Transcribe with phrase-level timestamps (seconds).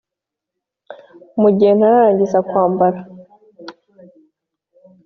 [1.41, 2.99] Mu gihe ntararangiza kwambara,